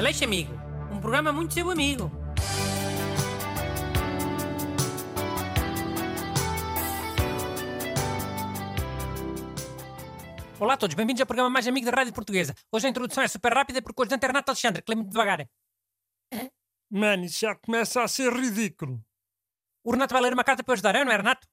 Aleixo 0.00 0.24
Amigo, 0.24 0.54
um 0.90 0.98
programa 0.98 1.30
muito 1.30 1.52
seu 1.52 1.70
amigo. 1.70 2.10
Olá 10.58 10.72
a 10.72 10.76
todos, 10.78 10.96
bem-vindos 10.96 11.20
ao 11.20 11.26
programa 11.26 11.50
mais 11.50 11.68
amigo 11.68 11.84
da 11.84 11.94
Rádio 11.94 12.14
Portuguesa. 12.14 12.54
Hoje 12.72 12.86
a 12.86 12.90
introdução 12.90 13.22
é 13.22 13.28
super 13.28 13.52
rápida 13.52 13.82
porque 13.82 14.00
hoje 14.00 14.12
não 14.12 14.18
tem 14.18 14.28
Renato 14.28 14.50
Alexandre, 14.50 14.80
que 14.80 14.94
muito 14.94 15.10
devagar. 15.10 15.46
Mano, 16.88 17.26
isso 17.26 17.40
já 17.40 17.54
começa 17.54 18.02
a 18.02 18.08
ser 18.08 18.32
ridículo. 18.32 19.04
O 19.84 19.90
Renato 19.90 20.14
vai 20.14 20.22
ler 20.22 20.32
uma 20.32 20.44
carta 20.44 20.64
para 20.64 20.72
ajudar, 20.72 20.94
é, 20.94 21.04
não 21.04 21.12
é, 21.12 21.16
Renato? 21.18 21.46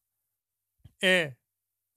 É. 1.04 1.36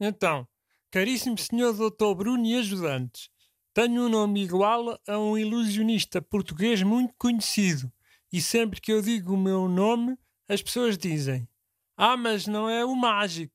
Então, 0.00 0.48
caríssimo 0.90 1.38
senhor 1.38 1.72
Dr. 1.74 2.12
Bruno 2.16 2.44
e 2.44 2.56
ajudantes, 2.56 3.30
tenho 3.72 4.06
um 4.06 4.08
nome 4.08 4.42
igual 4.42 4.98
a 5.06 5.18
um 5.18 5.38
ilusionista 5.38 6.20
português 6.20 6.82
muito 6.82 7.14
conhecido 7.16 7.92
e 8.32 8.40
sempre 8.40 8.80
que 8.80 8.92
eu 8.92 9.02
digo 9.02 9.34
o 9.34 9.38
meu 9.38 9.68
nome, 9.68 10.16
as 10.48 10.62
pessoas 10.62 10.96
dizem: 10.96 11.48
Ah, 11.96 12.16
mas 12.16 12.46
não 12.46 12.68
é 12.70 12.84
o 12.84 12.94
mágico. 12.94 13.54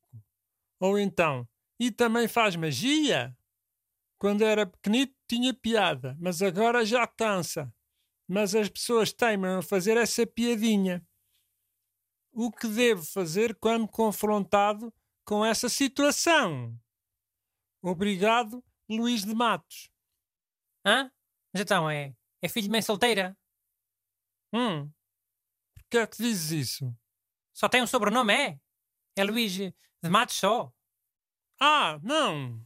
Ou 0.79 0.99
então, 0.99 1.47
e 1.79 1.91
também 1.91 2.27
faz 2.27 2.55
magia? 2.55 3.35
Quando 4.17 4.43
era 4.43 4.65
pequenito 4.65 5.15
tinha 5.27 5.53
piada, 5.53 6.15
mas 6.19 6.41
agora 6.41 6.85
já 6.85 7.07
cansa. 7.07 7.73
Mas 8.27 8.55
as 8.55 8.67
pessoas 8.67 9.13
teimam 9.13 9.59
a 9.59 9.61
fazer 9.61 9.97
essa 9.97 10.25
piadinha. 10.25 11.05
O 12.33 12.51
que 12.51 12.67
devo 12.67 13.03
fazer 13.03 13.55
quando 13.55 13.87
confrontado 13.87 14.93
com 15.23 15.45
essa 15.45 15.69
situação? 15.69 16.77
Obrigado, 17.81 18.63
Luís 18.89 19.23
de 19.23 19.33
Matos. 19.33 19.89
Hã? 20.85 21.11
Mas 21.51 21.61
então, 21.61 21.89
é, 21.89 22.15
é 22.41 22.47
filho 22.47 22.65
de 22.65 22.71
mãe 22.71 22.81
solteira? 22.81 23.35
Hum, 24.53 24.87
por 25.73 25.83
que 25.89 25.97
é 25.97 26.07
que 26.07 26.17
dizes 26.17 26.51
isso? 26.51 26.95
Só 27.53 27.67
tem 27.67 27.81
um 27.81 27.87
sobrenome, 27.87 28.33
é? 28.33 28.59
É 29.15 29.23
Luís 29.23 29.53
de 29.53 29.73
Matos 30.03 30.35
só? 30.35 30.71
Ah, 31.59 31.99
não. 32.03 32.61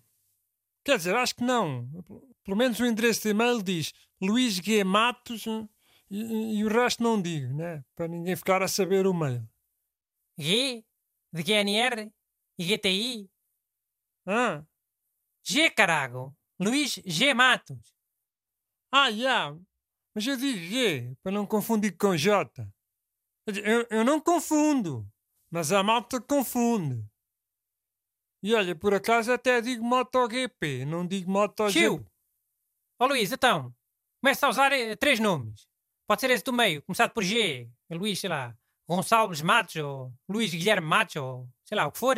Quer 0.84 0.98
dizer, 0.98 1.16
acho 1.16 1.36
que 1.36 1.44
não. 1.44 1.88
Pelo 2.44 2.58
menos 2.58 2.80
o 2.80 2.86
endereço 2.86 3.22
de 3.22 3.30
e-mail 3.30 3.62
diz 3.62 3.94
Luís 4.20 4.56
G. 4.56 4.84
Matos 4.84 5.46
e, 6.10 6.58
e 6.58 6.66
o 6.66 6.68
resto 6.68 7.04
não 7.04 7.22
digo, 7.22 7.54
né? 7.54 7.86
Para 7.96 8.08
ninguém 8.08 8.36
ficar 8.36 8.64
a 8.64 8.68
saber 8.68 9.06
o 9.06 9.14
mail. 9.14 9.48
G? 10.38 10.84
De 11.32 11.44
GNR? 11.44 12.12
E 12.58 12.64
GTI? 12.66 13.30
Ah, 14.26 14.66
G, 15.44 15.70
carago! 15.70 16.36
Luís 16.60 17.00
G. 17.06 17.34
Matos. 17.34 17.99
Ah, 18.92 19.12
já. 19.12 19.56
Mas 20.16 20.26
eu 20.26 20.38
digo 20.38 20.58
G, 20.58 21.16
para 21.22 21.32
não 21.32 21.46
confundir 21.46 21.96
com 21.98 22.18
J. 22.18 22.68
Eu, 23.48 23.88
eu 23.90 24.04
não 24.04 24.20
confundo, 24.20 25.08
mas 25.52 25.72
a 25.72 25.82
malta 25.82 26.20
confunde. 26.20 27.06
E 28.42 28.54
olha, 28.54 28.76
por 28.76 28.94
acaso 28.94 29.32
até 29.32 29.60
digo 29.62 29.84
MotoGP, 29.84 30.86
não 30.86 31.06
digo 31.06 31.30
MotoGP. 31.30 31.80
Tio! 31.80 32.06
Ó 33.00 33.06
Luís, 33.06 33.32
então, 33.32 33.74
começa 34.22 34.46
a 34.46 34.50
usar 34.50 34.72
eh, 34.72 34.96
três 34.96 35.20
nomes. 35.20 35.68
Pode 36.08 36.22
ser 36.22 36.32
esse 36.32 36.44
do 36.44 36.54
meio, 36.54 36.82
começado 36.84 37.12
por 37.12 37.24
G. 37.24 37.70
Luís, 37.90 38.20
sei 38.20 38.30
lá, 38.30 38.56
Gonçalves 38.88 39.42
Matos, 39.42 39.76
ou 39.76 40.14
Luís 40.28 40.52
Guilherme 40.52 40.88
Matos, 40.88 41.18
ou 41.18 41.50
sei 41.64 41.78
lá, 41.78 41.86
o 41.86 41.92
que 41.92 42.00
for. 42.00 42.18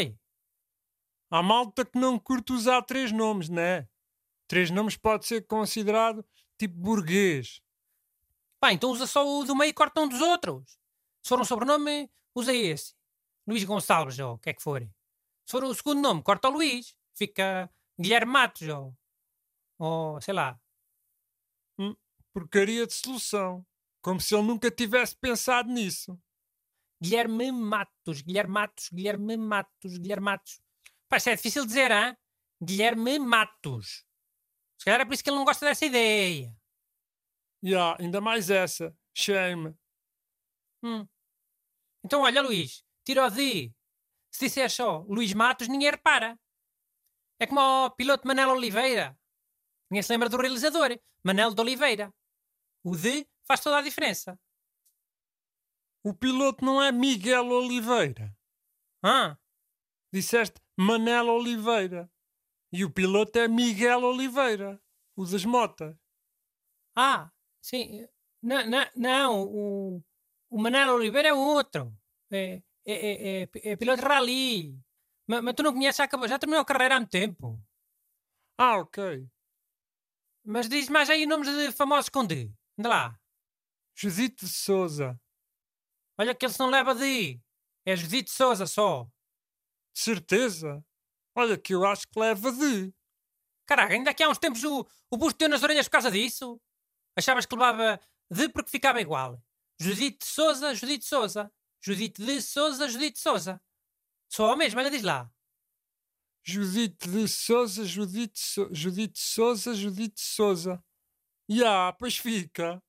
Há 1.30 1.42
malta 1.42 1.86
que 1.86 1.98
não 1.98 2.20
curte 2.20 2.54
usar 2.54 2.82
três 2.84 3.12
nomes, 3.12 3.50
né? 3.50 3.88
Três 4.48 4.70
nomes 4.70 4.98
pode 4.98 5.26
ser 5.26 5.46
considerado 5.46 6.26
tipo 6.62 6.78
burguês. 6.78 7.62
Pá, 8.60 8.72
então 8.72 8.92
usa 8.92 9.08
só 9.08 9.28
o 9.28 9.44
do 9.44 9.56
meio 9.56 9.70
e 9.70 9.74
corta 9.74 10.02
um 10.02 10.08
dos 10.08 10.22
outros. 10.22 10.80
Se 11.24 11.30
for 11.30 11.40
um 11.42 11.46
sobrenome, 11.46 12.12
usa 12.36 12.54
esse. 12.54 12.94
Luís 13.48 13.64
Gonçalves, 13.64 14.20
ou 14.20 14.36
o 14.36 14.38
que 14.38 14.52
é 14.52 14.54
que 14.54 14.62
for. 14.62 14.82
Se 15.46 15.52
for 15.52 15.64
o 15.64 15.74
segundo 15.74 16.02
nome, 16.02 16.22
corta 16.22 16.48
o 16.48 16.52
Luís. 16.52 16.96
Fica 17.16 17.70
Guilherme 18.00 18.32
Matos, 18.32 18.68
ou, 18.68 18.96
ou 19.80 20.22
sei 20.22 20.34
lá. 20.34 20.60
Porcaria 22.32 22.86
de 22.86 22.94
solução. 22.94 23.66
Como 24.02 24.22
se 24.22 24.34
ele 24.36 24.44
nunca 24.44 24.70
tivesse 24.70 25.16
pensado 25.16 25.70
nisso. 25.70 26.20
Guilherme 27.02 27.52
Matos, 27.52 28.22
Guilherme 28.22 28.54
Matos, 28.54 28.90
Guilherme 28.90 29.38
Matos, 29.38 29.98
Guilherme 29.98 30.26
Matos. 30.26 30.62
Pá, 31.10 31.18
isso 31.18 31.30
é 31.30 31.36
difícil 31.36 31.66
dizer, 31.66 31.92
hã? 31.92 32.16
Guilherme 32.64 33.18
Matos. 33.18 34.06
Se 34.82 34.86
calhar 34.86 35.02
é 35.02 35.06
por 35.06 35.14
isso 35.14 35.24
que 35.24 35.30
ele 35.30 35.38
não 35.38 35.46
gosta 35.46 35.64
dessa 35.64 35.86
ideia. 35.86 36.52
E 37.62 37.76
há 37.76 37.96
ainda 38.00 38.20
mais 38.20 38.50
essa. 38.50 38.98
Shame. 39.16 39.78
Hum. 40.82 41.08
Então, 42.04 42.24
olha, 42.24 42.42
Luís, 42.42 42.84
tira 43.06 43.28
o 43.28 43.30
de. 43.30 43.72
Se 44.34 44.46
disser 44.48 44.72
só 44.72 45.06
Luís 45.08 45.36
Matos, 45.36 45.68
ninguém 45.68 45.92
repara. 45.92 46.36
É 47.40 47.46
como 47.46 47.62
o 47.62 47.92
piloto 47.92 48.28
Manel 48.28 48.50
Oliveira. 48.50 49.16
Ninguém 49.92 50.02
se 50.02 50.12
lembra 50.12 50.30
do 50.30 50.38
realizador, 50.38 51.00
Manel 51.24 51.54
de 51.54 51.62
Oliveira. 51.62 52.12
O 52.84 52.96
de 52.96 53.30
faz 53.48 53.62
toda 53.62 53.78
a 53.78 53.84
diferença. 53.84 54.36
O 56.04 56.12
piloto 56.12 56.66
não 56.66 56.82
é 56.82 56.92
Miguel 56.92 57.46
Oliveira. 57.50 58.36
Ah, 59.04 59.38
Disseste 60.12 60.60
Manel 60.76 61.28
Oliveira. 61.28 62.12
E 62.72 62.86
o 62.86 62.92
piloto 62.92 63.38
é 63.38 63.48
Miguel 63.48 64.02
Oliveira. 64.04 64.82
O 65.16 65.26
das 65.26 65.44
motas. 65.44 65.96
ah, 66.96 67.32
sim. 67.62 68.08
Não, 68.42 68.66
não, 68.66 68.90
não 68.96 69.44
o, 69.44 70.04
o 70.50 70.58
Manel 70.62 70.96
Oliveira 70.96 71.30
é 71.30 71.34
outro. 71.34 71.94
É, 72.32 72.64
é, 72.86 72.94
é, 72.94 73.44
é, 73.44 73.50
é 73.72 73.76
piloto 73.76 74.02
de 74.02 74.08
rally. 74.08 74.80
Mas, 75.28 75.44
mas 75.44 75.54
tu 75.54 75.64
não 75.64 75.74
conheces, 75.74 75.98
já, 75.98 76.40
terminou 76.40 76.62
a 76.62 76.66
carreira 76.66 76.96
há 76.96 77.00
muito 77.00 77.12
tempo. 77.12 77.62
Ah, 78.58 78.78
ok. 78.78 79.28
Mas 80.44 80.68
diz 80.68 80.90
mais 80.90 81.10
aí 81.10 81.26
nomes 81.26 81.48
de 81.48 81.72
famosos 81.72 82.10
com 82.10 82.26
D. 82.26 82.52
Anda 82.78 82.90
lá. 82.90 83.20
Josito 83.96 84.46
de 84.46 84.52
Souza. 84.52 85.20
Olha 86.18 86.34
que 86.34 86.46
ele 86.46 86.54
se 86.54 86.60
não 86.60 86.70
leva 86.70 86.96
de. 86.96 87.40
É 87.86 87.96
Josito 87.96 88.32
Souza 88.32 88.66
só. 88.66 89.06
De 89.94 90.00
certeza. 90.00 90.84
Olha 91.36 91.58
que 91.58 91.74
eu 91.74 91.86
acho 91.86 92.08
que 92.08 92.20
leva 92.20 92.52
de. 92.52 92.94
Caraca, 93.66 93.94
ainda 93.94 94.12
aqui 94.12 94.24
há 94.24 94.30
uns 94.30 94.38
tempos 94.38 94.64
o, 94.64 94.86
o 95.10 95.18
busto 95.18 95.38
deu 95.38 95.50
nas 95.50 95.64
orelhas 95.64 95.88
por 95.88 95.94
causa 95.94 96.12
disso. 96.12 96.60
Achavas 97.16 97.46
que 97.46 97.56
levava 97.56 98.00
de 98.30 98.50
porque 98.50 98.70
ficava 98.70 99.02
igual. 99.02 99.42
Judite 99.80 100.26
Souza, 100.26 100.74
Judite 100.76 101.06
Souza. 101.06 101.52
Judite 101.82 102.24
de 102.24 102.42
Souza, 102.42 102.88
Judite 102.88 103.20
Souza. 103.20 103.62
Só 104.30 104.54
o 104.54 104.58
mesmo, 104.58 104.80
olha, 104.80 104.92
diz 104.92 105.04
lá. 105.04 105.32
Judite 106.44 107.10
de 107.10 107.28
Souza, 107.28 107.86
Judite, 107.86 108.40
so 108.40 108.70
Judite 108.74 109.20
Souza, 109.20 109.74
Judite 109.74 110.22
Souza. 110.22 110.84
Ya, 111.50 111.94
pois 111.94 112.18
fica. 112.18 112.82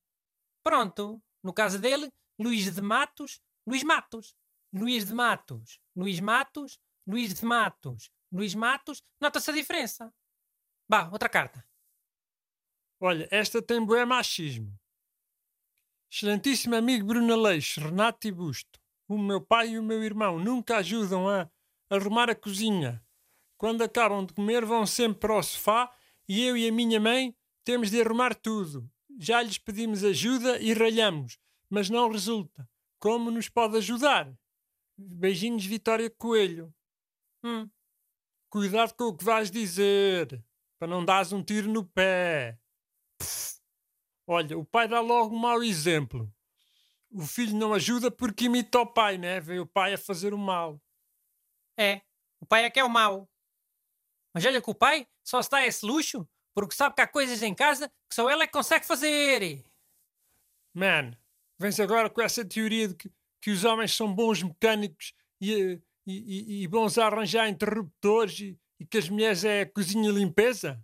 Pronto. 0.63 1.23
No 1.43 1.53
caso 1.53 1.79
dele, 1.79 2.13
Luís 2.39 2.73
de 2.73 2.81
Matos, 2.81 3.41
Luís 3.67 3.83
Matos. 3.83 4.35
Luís 4.73 5.05
de 5.05 5.13
Matos, 5.13 5.79
Luís 5.95 6.19
Matos, 6.19 6.81
Luís 7.07 7.35
de 7.35 7.45
Matos, 7.45 8.11
Luís 8.33 8.55
Matos. 8.55 9.03
Nota-se 9.21 9.51
a 9.51 9.55
diferença. 9.55 10.13
Bah, 10.89 11.09
outra 11.13 11.29
carta. 11.29 11.65
Olha, 13.01 13.29
esta 13.31 13.61
tem 13.61 13.85
bué 13.85 14.05
machismo. 14.05 14.73
Excelentíssimo 16.11 16.77
amigo 16.77 17.07
Bruno 17.07 17.33
Aleixo, 17.33 17.81
Renato 17.81 18.27
e 18.29 18.33
Busto. 18.33 18.81
O 19.09 19.19
meu 19.19 19.41
pai 19.41 19.71
e 19.71 19.79
o 19.79 19.83
meu 19.83 20.03
irmão 20.03 20.39
nunca 20.39 20.77
ajudam 20.77 21.29
a 21.29 21.51
arrumar 21.91 22.31
a 22.31 22.35
cozinha. 22.35 23.05
Quando 23.57 23.83
acabam 23.83 24.25
de 24.25 24.33
comer, 24.33 24.65
vão 24.65 24.87
sempre 24.87 25.21
para 25.21 25.37
o 25.37 25.43
sofá 25.43 25.95
e 26.29 26.43
eu 26.45 26.57
e 26.57 26.69
a 26.69 26.73
minha 26.73 27.01
mãe 27.01 27.37
temos 27.65 27.91
de 27.91 28.01
arrumar 28.01 28.35
tudo. 28.35 28.91
Já 29.19 29.43
lhes 29.43 29.59
pedimos 29.59 30.05
ajuda 30.05 30.59
e 30.61 30.73
ralhamos, 30.73 31.39
mas 31.69 31.91
não 31.91 32.11
resulta. 32.11 32.69
Como 32.99 33.31
nos 33.31 33.49
pode 33.49 33.77
ajudar? 33.77 34.33
Beijinhos, 34.97 35.65
Vitória 35.65 36.09
Coelho. 36.11 36.73
Hum. 37.45 37.69
Cuidado 38.53 38.93
com 38.93 39.05
o 39.05 39.17
que 39.17 39.25
vais 39.25 39.51
dizer, 39.51 40.45
para 40.79 40.87
não 40.87 41.03
dares 41.03 41.33
um 41.33 41.43
tiro 41.43 41.73
no 41.73 41.87
pé. 41.87 42.61
Pff. 43.19 43.59
Olha, 44.27 44.59
o 44.59 44.63
pai 44.63 44.87
dá 44.87 45.01
logo 45.01 45.35
um 45.35 45.39
mau 45.39 45.63
exemplo. 45.63 46.31
O 47.11 47.23
filho 47.23 47.57
não 47.57 47.73
ajuda 47.73 48.11
porque 48.11 48.45
imita 48.45 48.79
o 48.81 48.87
pai, 48.87 49.17
né? 49.17 49.41
Vê 49.41 49.59
o 49.59 49.67
pai 49.67 49.95
a 49.95 49.99
fazer 49.99 50.35
o 50.35 50.39
mal. 50.39 50.79
É, 51.79 52.03
o 52.43 52.45
pai 52.45 52.65
é 52.67 52.71
que 52.71 52.79
é 52.79 52.85
o 52.85 52.91
mau. 52.91 53.27
Mas 54.35 54.45
olha 54.45 54.61
que 54.61 54.71
o 54.71 54.75
pai 54.75 55.09
só 55.25 55.41
se 55.41 55.49
dá 55.49 55.67
esse 55.67 55.87
luxo 55.87 56.29
porque 56.55 56.75
sabe 56.75 56.95
que 56.95 57.01
há 57.01 57.07
coisas 57.07 57.43
em 57.43 57.55
casa 57.55 57.89
que 57.89 58.15
só 58.15 58.31
ele 58.31 58.43
é 58.43 58.47
que 58.47 58.53
consegue 58.53 58.85
fazer. 58.85 59.65
Man, 60.75 61.17
vens 61.59 61.81
agora 61.81 62.11
com 62.11 62.21
essa 62.21 62.45
teoria 62.45 62.89
de 62.89 62.97
que, 62.97 63.11
que 63.41 63.51
os 63.51 63.65
homens 63.65 63.97
são 63.97 64.15
bons 64.15 64.43
mecânicos 64.43 65.15
e, 65.41 65.55
eh, 65.55 65.81
e, 66.07 66.63
e, 66.63 66.65
e 66.65 67.01
a 67.01 67.07
arranjar 67.07 67.49
interruptores 67.49 68.39
e, 68.41 68.59
e 68.81 68.87
que 68.87 68.99
as 68.99 69.09
mulheres 69.09 69.45
é 69.45 69.65
cozinha 69.65 70.11
e 70.11 70.13
limpeza? 70.13 70.83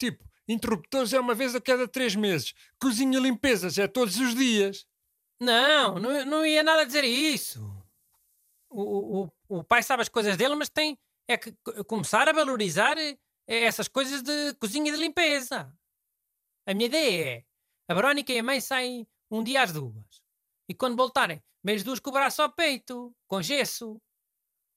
Tipo, 0.00 0.24
interruptores 0.46 1.12
é 1.12 1.20
uma 1.20 1.34
vez 1.34 1.54
a 1.54 1.60
cada 1.60 1.86
três 1.86 2.14
meses. 2.14 2.54
Cozinha 2.80 3.18
limpezas 3.18 3.78
é 3.78 3.86
todos 3.86 4.18
os 4.18 4.34
dias. 4.34 4.86
Não, 5.40 5.98
não, 5.98 6.24
não 6.24 6.46
ia 6.46 6.62
nada 6.62 6.84
dizer 6.84 7.04
isso. 7.04 7.62
O, 8.70 9.24
o, 9.24 9.32
o 9.48 9.64
pai 9.64 9.82
sabe 9.82 10.02
as 10.02 10.08
coisas 10.08 10.36
dele, 10.36 10.54
mas 10.54 10.68
tem 10.68 10.98
é 11.28 11.36
que 11.36 11.52
começar 11.86 12.28
a 12.28 12.32
valorizar 12.32 12.96
eh, 12.96 13.16
essas 13.46 13.86
coisas 13.86 14.22
de 14.22 14.54
cozinha 14.54 14.88
e 14.88 14.94
de 14.94 14.98
limpeza. 14.98 15.72
A 16.66 16.74
minha 16.74 16.86
ideia 16.86 17.36
é: 17.36 17.44
a 17.88 17.94
Verónica 17.94 18.32
e 18.32 18.38
a 18.38 18.42
mãe 18.42 18.60
saem 18.60 19.06
um 19.30 19.44
dia 19.44 19.62
às 19.62 19.72
duas. 19.72 20.22
E 20.68 20.74
quando 20.74 20.96
voltarem, 20.96 21.42
mês 21.64 21.82
duas 21.82 21.98
com 21.98 22.10
o 22.10 22.12
braço 22.12 22.42
ao 22.42 22.52
peito, 22.52 23.14
com 23.26 23.40
gesso. 23.40 24.00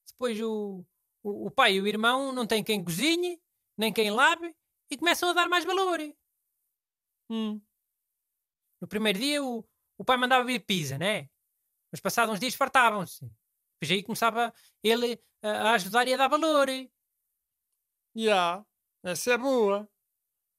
Depois 0.07 0.39
o, 0.39 0.85
o, 1.21 1.47
o 1.47 1.51
pai 1.51 1.73
e 1.73 1.81
o 1.81 1.87
irmão 1.87 2.31
não 2.31 2.47
têm 2.47 2.63
quem 2.63 2.83
cozinhe, 2.83 3.41
nem 3.77 3.91
quem 3.91 4.11
lave, 4.11 4.55
e 4.89 4.97
começam 4.97 5.29
a 5.29 5.33
dar 5.33 5.49
mais 5.49 5.65
valor. 5.65 5.99
Hum. 7.29 7.61
No 8.81 8.87
primeiro 8.87 9.19
dia 9.19 9.43
o, 9.43 9.67
o 9.97 10.05
pai 10.05 10.17
mandava 10.17 10.45
vir 10.45 10.65
pizza, 10.65 10.97
né? 10.97 11.29
Mas 11.91 11.99
passados 11.99 12.33
uns 12.33 12.39
dias 12.39 12.55
fartavam-se. 12.55 13.25
Depois 13.25 13.91
aí 13.91 14.03
começava 14.03 14.53
ele 14.83 15.21
a, 15.41 15.49
a 15.49 15.73
ajudar 15.73 16.07
e 16.07 16.13
a 16.13 16.17
dar 16.17 16.27
valor. 16.27 16.67
Já, 16.69 16.89
yeah, 18.15 18.65
essa 19.03 19.33
é 19.33 19.37
boa. 19.37 19.89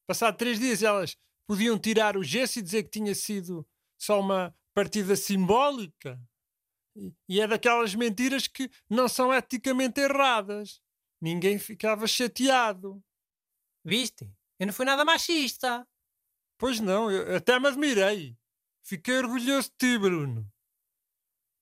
Passado 0.07 0.37
três 0.37 0.59
dias 0.59 0.83
elas 0.83 1.17
podiam 1.47 1.79
tirar 1.79 2.17
o 2.17 2.25
gesso 2.25 2.59
e 2.59 2.63
dizer 2.63 2.85
que 2.85 2.91
tinha 2.91 3.15
sido 3.15 3.67
só 3.99 4.21
uma 4.21 4.55
partida 4.75 5.17
simbólica. 5.17 6.21
E, 7.29 7.41
é 7.41 7.47
daquelas 7.47 7.95
mentiras 7.95 8.47
que 8.47 8.71
não 8.89 9.09
são 9.09 9.33
eticamente 9.33 10.01
erradas. 10.01 10.81
Ninguém 11.21 11.59
ficava 11.59 12.07
chateado. 12.07 13.03
Viste? 13.85 14.31
Eu 14.59 14.67
não 14.67 14.75
fui 14.75 14.85
nada 14.85 15.05
machista. 15.05 15.87
Pois 16.59 16.81
não, 16.81 17.11
eu 17.11 17.37
até 17.37 17.59
me 17.59 17.69
admirei. 17.69 18.37
Fiquei 18.85 19.19
orgulhoso 19.19 19.71
de 19.71 19.77
ti, 19.77 19.99
Bruno. 19.99 20.47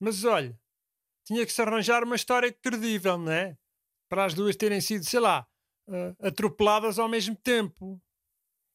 Mas 0.01 0.25
olha, 0.25 0.59
tinha 1.25 1.45
que 1.47 1.53
se 1.53 1.63
arranjar 1.63 2.03
uma 2.03 2.17
história 2.17 2.53
credível, 2.53 3.19
não 3.19 3.31
é? 3.31 3.57
Para 4.09 4.25
as 4.25 4.35
duas 4.35 4.57
terem 4.57 4.81
sido, 4.81 5.05
sei 5.05 5.21
lá, 5.21 5.47
uh, 5.89 6.27
atropeladas 6.27 6.99
ao 6.99 7.09
mesmo 7.09 7.37
tempo. 7.37 8.03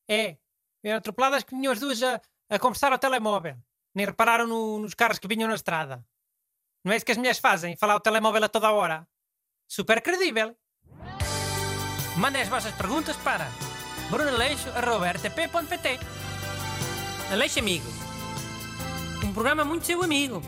É, 0.10 0.38
eram 0.84 0.98
atropeladas 0.98 1.44
que 1.44 1.56
vinham 1.56 1.74
as 1.74 1.80
duas 1.80 2.02
a, 2.02 2.22
a 2.50 2.60
conversar 2.60 2.92
ao 2.92 3.00
telemóvel. 3.00 3.58
Nem 3.96 4.06
repararam 4.06 4.46
no, 4.46 4.80
nos 4.80 4.94
carros 4.94 5.18
que 5.18 5.28
vinham 5.28 5.48
na 5.48 5.56
estrada. 5.56 6.06
Não 6.84 6.92
é 6.92 6.98
isso 6.98 7.06
que 7.06 7.14
as 7.14 7.18
mulheres 7.18 7.40
fazem? 7.40 7.76
Falar 7.78 7.94
ao 7.94 8.00
telemóvel 8.00 8.44
a 8.44 8.50
toda 8.50 8.72
hora. 8.72 9.08
Super 9.68 10.02
credível. 10.02 10.56
Mandem 12.18 12.42
as 12.42 12.50
vossas 12.50 12.74
perguntas 12.76 13.16
para 13.18 13.50
brunaleixo.rtp.pt 14.10 16.00
Aleixo 17.32 17.60
Amigo. 17.60 17.88
Um 19.24 19.34
programa 19.34 19.66
muito 19.66 19.86
seu 19.86 20.04
amigo. 20.04 20.42